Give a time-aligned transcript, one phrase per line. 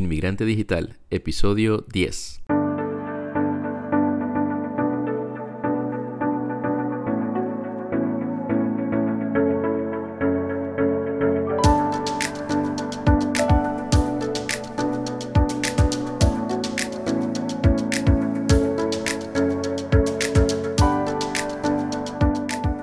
[0.00, 2.59] Inmigrante Digital, episodio 10.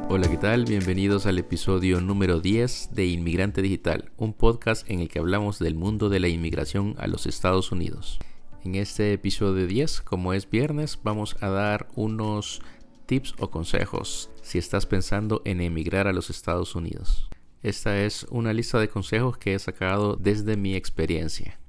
[0.10, 0.64] Hola, ¿qué tal?
[0.64, 5.76] Bienvenidos al episodio número 10 de Inmigrante Digital, un podcast en el que hablamos del
[5.76, 8.18] mundo de la inmigración a los Estados Unidos.
[8.64, 12.62] En este episodio 10, como es viernes, vamos a dar unos
[13.06, 17.28] tips o consejos si estás pensando en emigrar a los Estados Unidos.
[17.62, 21.60] Esta es una lista de consejos que he sacado desde mi experiencia.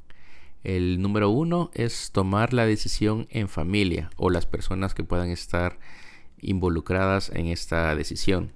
[0.63, 5.81] El número uno es tomar la decisión en familia o las personas que puedan estar
[6.41, 8.53] involucradas en esta decisión,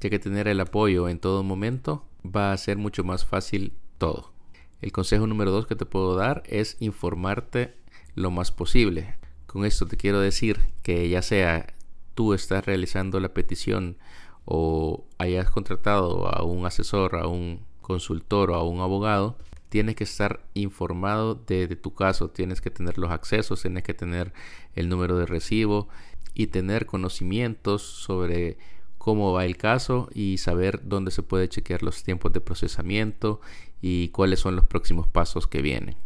[0.00, 4.32] ya que tener el apoyo en todo momento va a ser mucho más fácil todo.
[4.80, 7.74] El consejo número dos que te puedo dar es informarte
[8.14, 9.16] lo más posible.
[9.46, 11.74] Con esto te quiero decir que ya sea
[12.14, 13.96] tú estás realizando la petición
[14.44, 20.04] o hayas contratado a un asesor, a un consultor o a un abogado, tienes que
[20.04, 24.32] estar informado de, de, tu caso, tienes que tener los accesos, tienes que tener
[24.74, 25.88] el número de recibo
[26.34, 28.58] y tener conocimientos sobre
[28.98, 33.40] cómo va el caso y saber dónde se puede chequear los tiempos de procesamiento
[33.80, 35.96] y cuáles son los próximos pasos que vienen.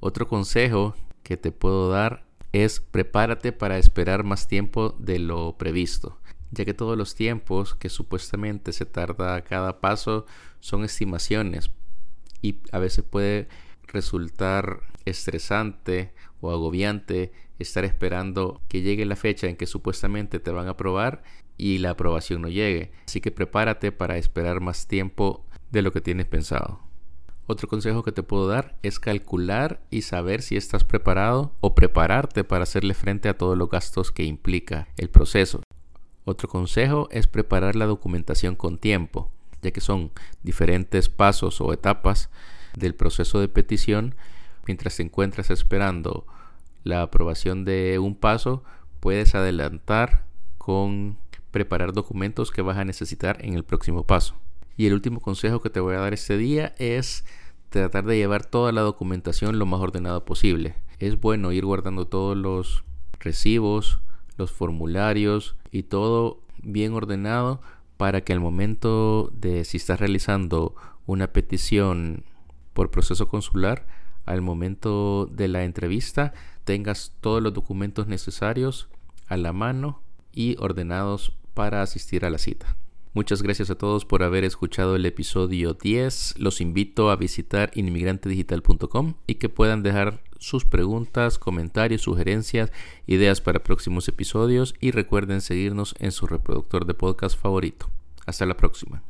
[0.00, 6.18] Otro consejo que te puedo dar es prepárate para esperar más tiempo de lo previsto,
[6.50, 10.24] ya que todos los tiempos que supuestamente se tarda cada paso
[10.60, 11.70] son estimaciones
[12.40, 13.48] y a veces puede
[13.86, 20.68] resultar estresante o agobiante estar esperando que llegue la fecha en que supuestamente te van
[20.68, 21.22] a aprobar
[21.56, 22.92] y la aprobación no llegue.
[23.06, 26.80] Así que prepárate para esperar más tiempo de lo que tienes pensado.
[27.46, 32.44] Otro consejo que te puedo dar es calcular y saber si estás preparado o prepararte
[32.44, 35.62] para hacerle frente a todos los gastos que implica el proceso.
[36.24, 39.32] Otro consejo es preparar la documentación con tiempo,
[39.62, 40.12] ya que son
[40.42, 42.28] diferentes pasos o etapas
[42.76, 44.14] del proceso de petición
[44.68, 46.26] mientras te encuentras esperando
[46.84, 48.62] la aprobación de un paso,
[49.00, 50.26] puedes adelantar
[50.58, 51.18] con
[51.50, 54.36] preparar documentos que vas a necesitar en el próximo paso.
[54.76, 57.24] Y el último consejo que te voy a dar este día es
[57.70, 60.76] tratar de llevar toda la documentación lo más ordenado posible.
[60.98, 62.84] Es bueno ir guardando todos los
[63.18, 63.98] recibos,
[64.36, 67.60] los formularios y todo bien ordenado
[67.96, 70.74] para que al momento de si estás realizando
[71.06, 72.24] una petición
[72.74, 73.86] por proceso consular,
[74.28, 76.32] al momento de la entrevista
[76.64, 78.88] tengas todos los documentos necesarios
[79.26, 80.02] a la mano
[80.32, 82.76] y ordenados para asistir a la cita.
[83.14, 86.34] Muchas gracias a todos por haber escuchado el episodio 10.
[86.38, 92.70] Los invito a visitar inmigrantedigital.com y que puedan dejar sus preguntas, comentarios, sugerencias,
[93.06, 97.90] ideas para próximos episodios y recuerden seguirnos en su reproductor de podcast favorito.
[98.26, 99.02] Hasta la próxima.